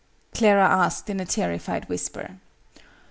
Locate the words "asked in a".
0.67-1.27